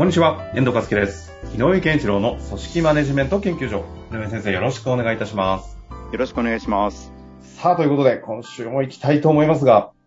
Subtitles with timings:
[0.00, 1.30] こんにちは、遠藤和樹です。
[1.54, 3.84] 井上健一郎の組織マネジメント研究所。
[4.10, 5.76] 井上先生、よろしくお願いいたします。
[6.10, 7.12] よろしくお願いします。
[7.42, 10.00] さあ、ということで、今週も行きたいと思いますが、はい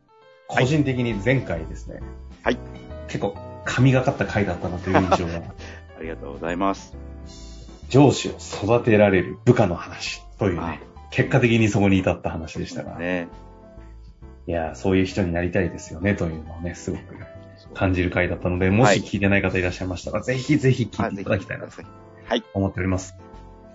[0.47, 1.99] 個人的に前回ですね、
[2.41, 2.57] はい。
[3.05, 5.43] 結構神がかった回だったなという印象が、
[5.99, 6.97] ありがとうございます。
[7.89, 13.27] 上司を育てられる部下の話というはいね、結果的にそこに至った話でしたが、ね。
[14.47, 17.15] いやー、そういう人になりたいですよね、というのをね、すごく
[17.73, 21.71] 感じる回だったので、もし聞いてない方いらっしゃいましたら、ぜひぜひ聞いていただきたいなと
[22.25, 22.43] はい。
[22.53, 23.15] 思っております。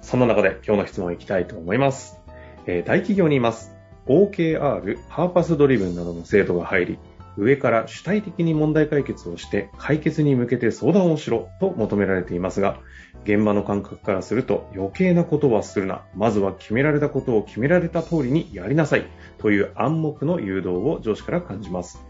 [0.01, 2.21] そんな中で今日の質問いきたいと思います。
[2.67, 3.77] えー大企業にいます。
[4.07, 6.99] OKR、パーパスドリブンなどの制度が入り、
[7.37, 12.81] 上から主体的に問題解決をして解決に向けて相談をしろと求められていますが、
[13.25, 16.03] 現場の感覚からすると余計なことはするな。
[16.17, 19.07] まずは決められたことを決められた通りにやりなさい
[19.39, 22.05] という暗黙の誘導を上司から感じます。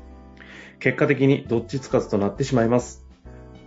[0.81, 3.05] 結果的にどっちつかずとなってしまいます。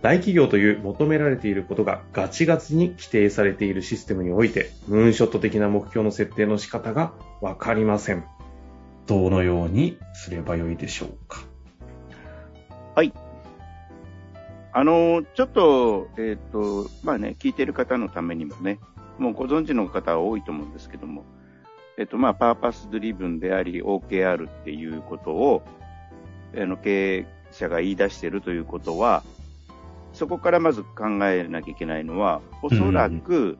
[0.02, 8.24] 大企業という求められていることがガチガチに規定されているシステムにおいて、ムーンショット的な目標の設定の仕方がわかりません。
[9.06, 11.44] どのようにすればよいでしょうか？
[12.94, 13.12] はい
[14.74, 18.80] あの、ちょっと、えっ、と、まあね、聞いてる方のためにもね、
[19.18, 21.24] もうご存知の方は多いと思うんですけども、
[21.98, 25.62] えっ、と、まあ、パーパスドリブンであり、OKR っていうことを、
[26.56, 29.22] あの、経営者が言い出しているということは、
[30.12, 33.58] そこからまず考えなきゃいけないのは、おそらく、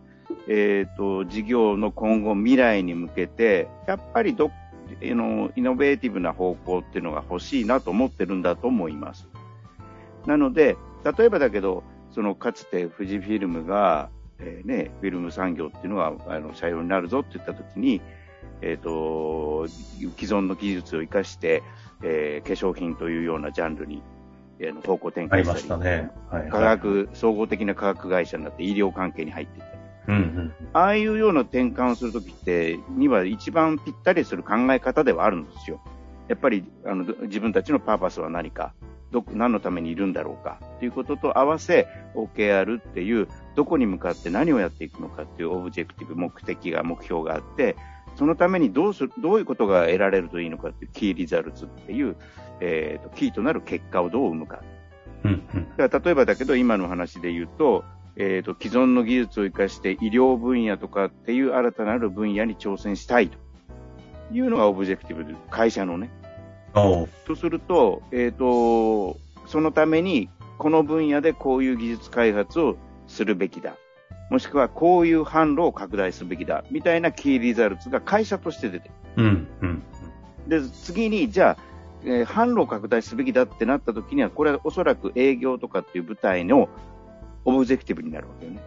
[0.48, 4.52] えっ、と、事業の今後未来に向けて、やっぱりど、あ
[5.00, 9.28] の、イノベーティブな方向っていうのが欲しいなと思ってるんだと思います。
[10.26, 18.02] なので、例えばだけど、そのかつて富士フィルムが、えーね、フィルム産業っていうのがあの社用になるぞって言ったときに、
[18.60, 21.62] えっ、と、既存の技術を生かして、
[22.02, 24.02] えー化粧品というようなジャンルに、
[24.58, 26.10] えー方向転換しり、したたね。
[26.30, 29.72] はい、科学、総合的な科学会社になって医療関係に入っていった。
[30.08, 30.54] うんうん。
[30.72, 35.80] ああいうような転換をするときって、には一番ぴったりする考え方ではあるんですよ。
[36.28, 38.74] やっぱりあの自分たちのパーパスは何か、
[39.10, 47.76] ど何のためにいるんだろうかということと合わせ、OKR っていう、どこに向かって何をやっていくのかっていう objective、目的が、目標があって、
[48.16, 52.16] そのためにどうする、どういうことが得られるといいのかっていう key results っていう、
[52.60, 54.62] えーと、キーとなる結果をどう生むか。
[55.24, 55.68] うんうん。
[55.76, 57.84] だから例えばだけど、今の話で言うと、
[58.16, 63.38] えっ、と、既存の技術を生かして医療分野とかっていう新たなる分野に挑戦したいと
[64.32, 66.10] いうのが objective で、会社のね。
[66.74, 73.76] おうとすると、えっ、と、そのために、この分野でこういう技術開発をするべきだ。
[74.32, 76.64] もしくは、こういう販路を拡大すべきだ。
[76.70, 78.94] みたいな key results が会社として出てる。
[79.18, 79.82] うんうん。
[80.48, 81.62] で、次に、じゃあ、
[82.02, 86.70] えー販路を拡大すべきだってなった時には、これはおそらく営業とかっていう部隊の
[87.44, 88.60] objective になるわけよね。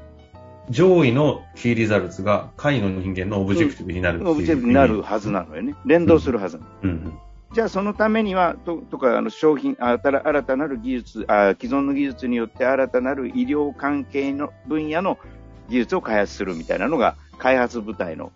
[0.70, 5.74] 上位の key results が下位の人間の objective になる objective になるはずなのよね。
[5.88, 6.70] 連動するはずなの。
[6.84, 7.20] うんうん。
[7.56, 15.18] じゃあそのためには、ととか、あの商品、あ新新たなる技術あ、既存の技術によって新たなる医療関係の分野の
[15.70, 18.32] 技術を開発するみたいなのが開発部隊の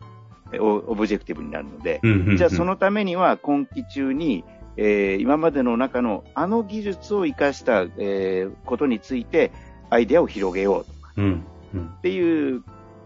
[0.52, 2.38] えオ objective になるので、うんうんうん。
[2.38, 4.44] じゃあそのためには今期中に、
[4.78, 9.52] えー今までの中のあの技術を生かした、えーことについて
[9.90, 11.86] アイデアを広げようとかうんうん。
[11.86, 12.64] っていう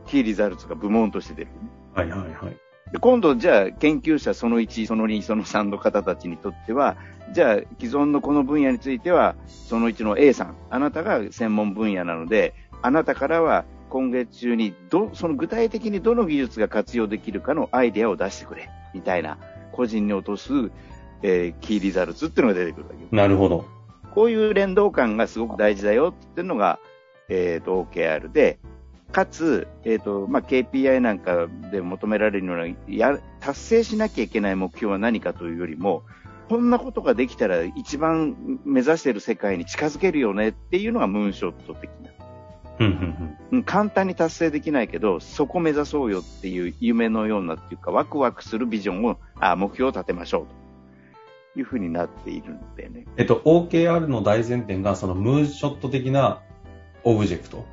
[0.08, 1.50] キーリザルツが部門として出る。
[1.94, 2.58] はいはいはい。
[2.92, 6.96] で今度、じゃあ、研究者その1、その2、その3の方たちにとっては、
[7.32, 12.54] じゃあ、既存のこの分野については、その1の A さん、あなたが専門分野なので、
[12.84, 19.38] あなたからは今月中にど、その具体的にどの技術が活用できるかのアイデアを出してくれ、みたいな、
[19.72, 20.72] 個人に落とす、
[21.22, 23.08] えーキーリザルツっていうのが出てくるわけよ。
[23.12, 23.66] なるほど。
[24.16, 26.80] こういう連動感がすごく大事だよっていうのが、
[27.30, 28.58] えっ、と、OKR で、
[29.12, 36.02] かつ、えっ、と、まあ、KPI なんかで求められるような、や、達成しなきゃいけない目標は何かというよりも、
[36.50, 42.03] こんなことができたら一番目指している世界に近づけるよねっていうのがムーンショット的な。
[42.80, 43.64] うんうんうん。
[43.64, 50.48] 簡単に達成できないけど、そこ目指そうよっていう夢のようなっていうか、ワクワクするビジョンを、あ、目標を立てましょ
[51.56, 53.06] ういうふうになっているんでね。
[53.18, 56.42] えっと、OKR の大前提が、そのムーンショット的な
[57.04, 57.66] オブジェクト。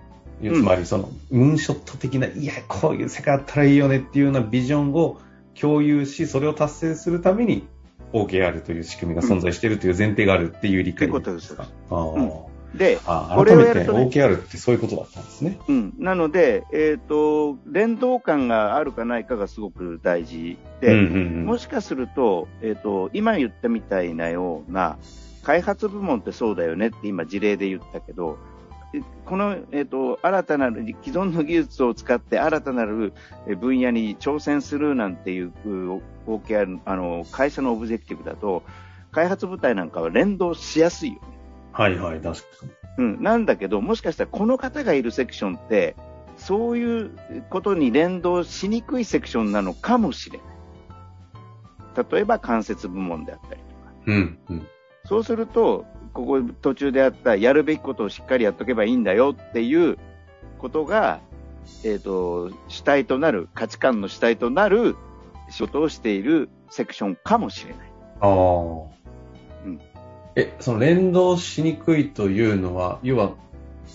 [0.42, 5.18] つまり、その、ムーンショット的な、いや、こういう世界あったらいいよねっていうようなビジョンを
[5.58, 7.66] 共有し、それを達成するために、
[8.12, 11.66] OKR という仕組みが存在しているという前提があるっていう理解ということですか。
[11.90, 15.58] ああ、うんで、これをやると、ね、OKR ってそういうことだったんですね。
[15.68, 15.94] うん。
[15.98, 24.98] なので、えっ、ー、と、連動感があるかないかがすごく大事で、うんうんうん、もしかすると、えっ、ー、と、今言ったみたいなような、
[25.42, 28.38] 開発部門ってそうだよねって今事例で言ったけど、
[29.24, 33.12] この、えっ、ー、と、新たなる、既存の技術を使って新たなる
[33.60, 35.52] 分野に挑戦するなんていう
[36.26, 38.62] OKR、あの、会社のオブジェクティブだと、
[39.12, 41.39] 開発部隊なんかは連動しやすいよね。
[41.72, 42.70] はいはい、確かに。
[42.98, 45.96] うん、なんだけど、もしかしたらこの方がいるセクションって、
[46.36, 47.10] そういう
[47.50, 52.06] ことに連動しにくいセクションなのかもしれない。
[52.10, 53.92] 例えば関節部門であったりとか。
[54.06, 54.68] うんうん、
[55.04, 59.98] そうすると、ここ途中であったやるべきことをしっかりやっとけばいいんだよっていう
[60.58, 61.20] ことが、
[61.84, 64.96] えっ、ー、と、主体となる、価値観の主体となる
[65.50, 67.92] 仕事をしているセクションかもしれない。
[68.20, 68.99] ああ。
[70.40, 73.32] え、その連動しにくいというのは、要は、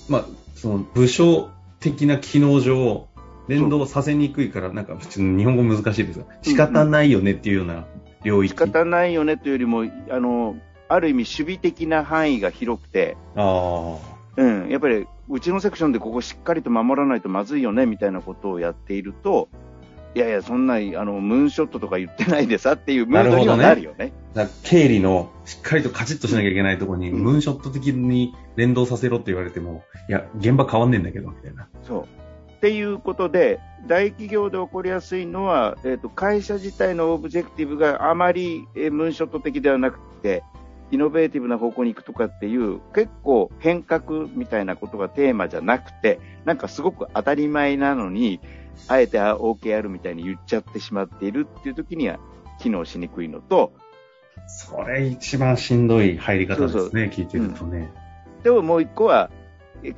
[0.08, 0.26] まあ、
[0.56, 1.50] その部署
[1.80, 3.08] 的な機能上、
[3.48, 7.86] 連動させにくいから、なんか、普通日本語難しいですが、仕方ないよねっていうような
[8.24, 8.50] 領域。
[8.50, 10.56] 仕方ないよねというよりも、あの、
[10.88, 13.98] ある意味守備的な範囲が広くて、あ
[14.38, 19.50] うん、やっぱり、うちのセクションでここしっかりと守らないとまずいよね、みたいなことをやっていると、
[20.16, 24.14] いやいや、そんな、あの、ムーンショットとか言ってないでさっていうムードにはなるよね。
[24.34, 31.68] ね経理のしっかりとカチッとしなきゃいけないところに、うん、ムーンショット的に連動させろって言われても、いや、現場変わんねえんだけど、みたいな。
[31.84, 32.08] そう。
[32.56, 40.44] っていうことで、大企業で起こりやすいのは、えっ、ー、と、会社自体のオブジェクティブがあまり、えー、ムーンショット的ではなくて、
[40.92, 48.40] イノベーティブな方向に行くとかっていう、結構変革みたいなことがテーマじゃなくて、なんかすごく当たり前なのに、
[48.88, 52.20] あえて OKR みたいに言っちゃってしまっているっていう時には
[52.60, 53.74] 機能しにくいのと、
[54.48, 57.92] それ一番しんどい入り方ですね、そうそう聞いてるとね、
[58.38, 58.44] うん。
[58.44, 59.32] でももう一個は、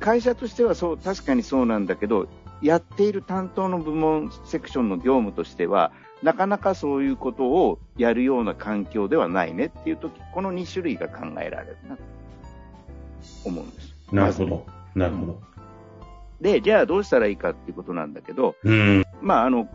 [0.00, 2.28] 会社としてはそう、確かにそうなんだけど、
[2.62, 5.92] やっている担当の部門、セクションの業務としては、
[6.22, 12.02] なかなかそういうことをやるような環境ではないねっていうとき、この2種類が考えられるなと
[13.44, 13.94] 思うんです。
[14.12, 14.66] なるほど。
[14.94, 15.47] なるほど。
[16.40, 19.68] で、じゃあどうしたらいいかっていうことなんだけど、うん、まあ、あの、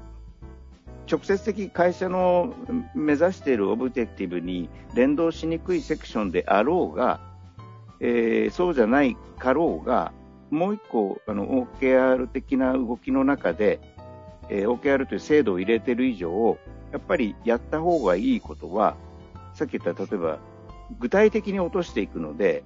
[1.12, 2.54] 直接的会社の
[2.96, 7.20] 目指しているオブジェクティブに連動しにくいセクションであろうが、
[8.00, 10.14] えー、そうじゃないかろうが、
[10.50, 13.80] もう一個、あの、OKR 的な動きの中で、
[14.50, 16.58] えー、OKR という制度を入れている以上、
[16.92, 18.96] やっぱりやった方がいいことは、
[19.54, 20.40] さっき言った、例えば、
[21.00, 22.64] 具体的に落としていくので、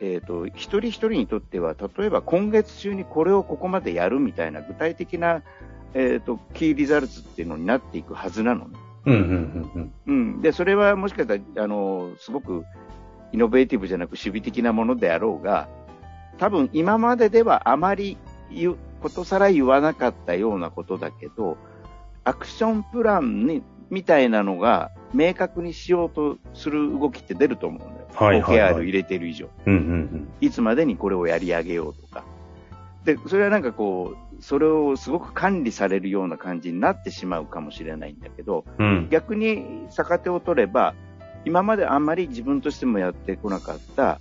[0.00, 5.42] えっ、ー、と、一人一人にとっては、例えば今月中にこれをここまでやるみたいな具体的な、
[5.94, 8.78] えっ、ー、と、キーリザルツっていうのになっていくはずなのね。
[9.06, 9.92] うんうんうんうん。
[10.06, 10.42] うん。
[10.42, 12.64] で、それはもしかしたら、あの、すごく
[13.32, 15.68] イノベーティブじゃなく守備的なものであろうが、
[16.38, 18.18] 多分今までではあまり
[18.50, 21.56] 言う、ことさら言わなかったようなことだけど、
[22.24, 28.08] アクションプランに、みたいなのが明確にしようとする動きって出ると思うんだよ。
[28.14, 28.74] はいはい、はい。
[28.74, 30.28] OKR 入れてる以上、うんうんうん。
[30.40, 32.24] いつまでにこれをやり上げようとか。
[33.04, 40.94] で、それはなんかこう、それをすごく管理されるような感じになってしまうかもしれないんだけど、うん、逆に逆手を取れば、
[41.44, 44.20] 今まであんまり自分としてもやってこなかった、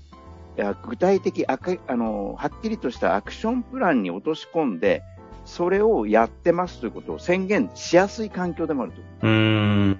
[0.87, 5.03] 具体的ああの、はっきりとしたアクションプランに落とし込んで、
[5.45, 9.01] それをやってますということを宣言しやすい環境でもあると。
[9.21, 9.99] うん。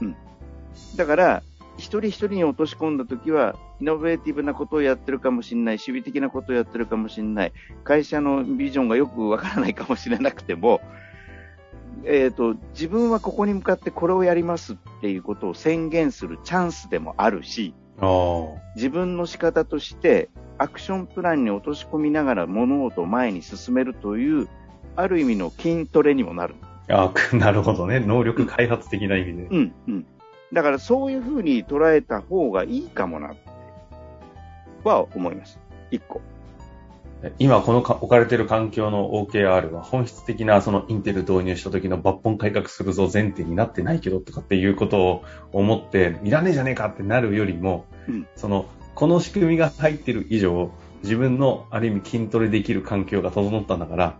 [0.00, 0.16] うん。
[0.96, 1.42] だから、
[1.76, 7.52] 一人一人に落とし込んだときは、イノベーティブなことをやってるかもしれない、守備的なことをやってるかもしれない、
[7.84, 10.80] 会社のビジョンがよくわからないかもしれなくても、
[12.04, 17.74] えっ、ー、と、自分はここに向かってこれをやりますっていうことを宣言するチャンスでもあるし、
[18.74, 24.48] 自分の仕方としてアクションプランに落とし込みながら物事を前に進めるという、
[24.96, 26.54] ある意味の筋トレにもなる。
[26.88, 28.00] あ なるほどね。
[28.00, 29.42] 能力開発的な意味で。
[29.50, 30.06] うん、うん。
[30.52, 33.34] だからそういうふうに捉えた方がいいかもな、
[34.84, 35.58] は思います。
[35.90, 36.20] 一個。
[37.38, 50.72] 今この置かれている環境の OKR は本質的なそのインテル導入した時の抜本改革するぞ前提になってないけどとかっていうことを思っていらねえじゃねえかってなるよりも、うん、そのこの仕組みが入ってる以上
[51.04, 54.18] 自分のある意味筋トレできる環境が整ったんだから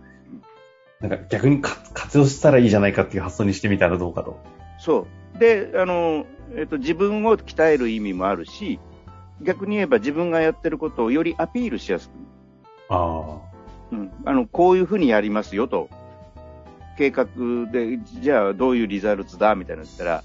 [1.03, 4.39] なんか逆に活用したらいいじゃないかっていう発想にしてみたらどうかと。
[4.79, 5.05] そ
[5.35, 5.37] う。
[5.37, 8.79] で、あの、えっと、自分を鍛える意味もあるし、
[9.41, 12.11] 逆に言えば自分がやってることをよりアピールしやすく。
[12.87, 13.37] あ
[13.91, 14.11] うん。
[14.23, 15.89] あの、こういうふうにやりますよと。
[16.97, 17.25] 計画
[17.69, 20.23] で、じゃあどういうリザルツだみたいなの言ったら、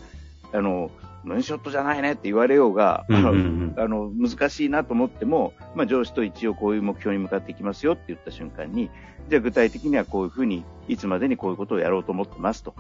[0.53, 0.93] あの、
[1.25, 8.91] ノンショットじゃないねって言われようが、うんうんうん あの、難しいなと思っても、まあ上司と一応こういう目標に向かっていきますよって言った瞬間に、
[9.29, 12.75] じゃあ具体的にはこういうふうに、いつまでにこういうことをやろうと思ってますと。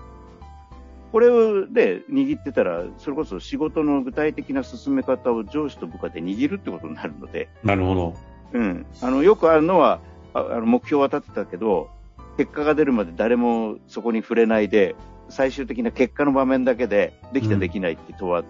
[1.12, 8.14] これをで握ってたら、それこそ仕事の具体的な進め方を上司と部下で握るってことになるので、あ、なるほど。
[8.52, 8.86] うん。
[9.02, 10.00] あの、よくあるのは、
[10.34, 11.90] ああの目標は立てたけど、
[12.36, 14.94] 結果が出るまで誰もそこに触れないで、
[15.28, 18.44] 最終的な結果の場面だけで、できたうんできないって問わ、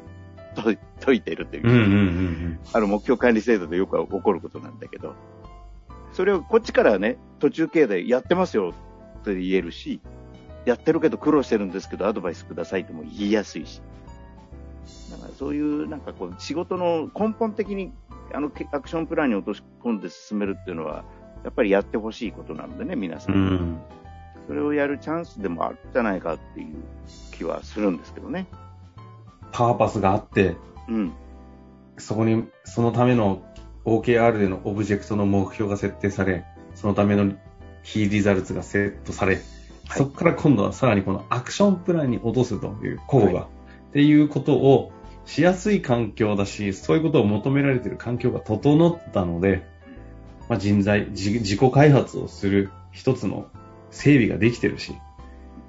[1.01, 5.15] 解いているという、うんうんうんあの目標管理制度でよく起こることなんだけど、
[6.13, 8.75] それをこっちからね、途中経でやってますよ
[9.21, 10.01] って言えるし、
[10.65, 13.81] やってるけど苦労してるんですけどアドバイスくださいとも言いやすいし。
[15.11, 17.93] だからそういうなんかこう仕事の根本的に
[18.33, 21.05] あのけアクションプランに落とし込んで進めるっていうのは、
[21.45, 23.33] やっぱりやってほしいことなのでね、皆さ。
[23.33, 23.39] うん。
[23.39, 23.81] うんん。
[24.49, 26.75] それをやるチャンスでもあるんじゃないかっていう
[27.33, 28.47] 気はするんですけどね。
[29.53, 30.57] パーパスがあって、
[30.89, 31.13] うん。
[31.99, 33.43] そこに、そのための
[33.85, 37.35] OKR でのオブジェクトの目標が設定され、そのための
[37.85, 39.39] キーリザルツがセットされ、
[39.91, 43.49] そこから今度はさらにこのアクションプランに落とすという候補が、は
[43.91, 44.93] っていうことを
[45.27, 49.67] しやすい環境だし、そういうことを求められている環境が整ったので、
[50.49, 53.47] まあ、人材、自自己開発をする一つの
[53.91, 54.95] 整備ができてるし、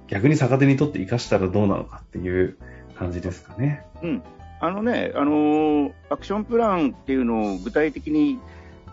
[0.07, 2.57] 逆に逆手にとって生かしたらどうなのかっていう
[2.95, 3.85] 感じですかね。
[4.01, 4.23] うん。
[4.59, 8.39] あのね、あのーアクションプランっていうのを具体的に、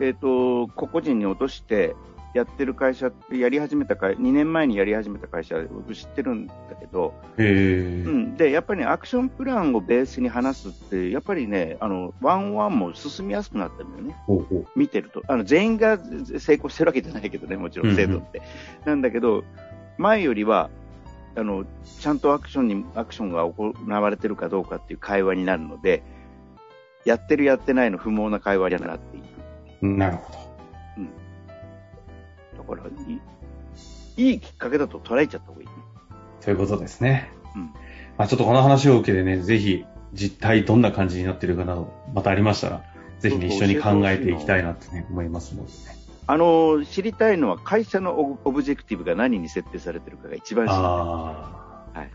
[0.01, 1.97] えっ、と、個々人に落として
[2.37, 7.15] やってる会社ってやり始めた会、2年前にやり始めた会社、僕知ってるんだけど。
[7.39, 8.37] うん。
[8.37, 14.17] で、やっぱりね、アクションプランをベースに話すって、やっぱりね、あの、ワンワンも進みやすくなってるんだよね。
[14.27, 14.67] ほうほう。
[14.77, 15.23] 見てると。
[15.29, 15.99] あの、全員が
[16.39, 18.43] 成功してるわけじゃないけどね、もちろん制度って。
[18.85, 19.43] なんだけど、
[19.97, 20.69] 前よりは、
[21.37, 21.65] あの、
[22.01, 26.03] ちゃんとアクションに、アクションが行われてるかどうかっていう会話になるので、
[27.07, 29.87] やってるやってないの不毛な会話になっていく。
[29.87, 30.46] なるほど。
[32.75, 33.21] だから、いい
[34.17, 35.73] いいきっかけだと捉えちゃった方がいいね。
[36.41, 37.31] ということですね。
[37.55, 37.71] うん
[38.19, 42.83] まあちょっとこの話を受けてね、ぜひ実態どんな感じになってるかなど、またありましたら、
[43.21, 45.77] ぜひね、一緒に考えていきたいなってね、思いますのでね。
[46.27, 50.85] あの、知りたいのは会社のオ objective が何に設定されてるかが一番知りたい。
[50.85, 51.99] ああ。
[51.99, 52.11] はい。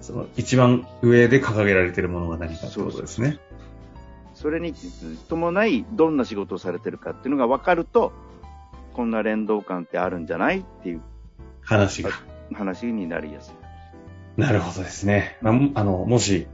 [0.00, 3.38] その一番上で掲げられてるものが何かってことですね。
[4.34, 4.74] それに
[5.28, 8.12] 伴い、どんな仕事をされてるかっていうのが分かると、
[8.92, 11.00] こんな連動感ってあるんじゃないっていう
[11.62, 12.10] 話が。
[12.54, 14.40] 話になりやすい。
[14.40, 15.38] なるほどですね。
[15.40, 16.46] まあもあの、もし、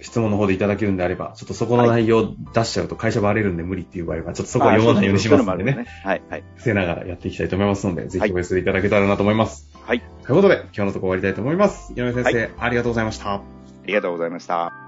[0.00, 6.44] 質問の方でいただけるんであれば、ちょっとそこの内容を出しちゃうと会社バレるんで無理っていう場合は、ちょっとそこは読まないようにしますのでね、はい、はい。
[6.54, 9.68] 伏せながらやっていきたいと思いますので、ぜひお寄せいただけたらなと思います。
[9.82, 10.00] はい。
[10.22, 11.92] ということで、今日のところ終わりたいと思います。
[11.94, 13.34] 井上先生、はありがとうございました。
[13.34, 13.42] あ
[13.86, 14.87] りがとうございました。